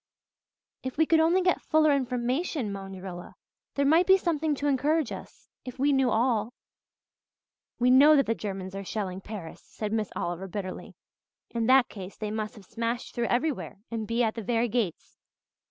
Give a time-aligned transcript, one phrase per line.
[0.81, 3.35] "If we could only get fuller information," moaned Rilla.
[3.75, 6.55] "There might be something to encourage us if we knew all."
[7.77, 10.95] "We know that the Germans are shelling Paris," said Miss Oliver bitterly.
[11.51, 15.19] "In that case they must have smashed through everywhere and be at the very gates.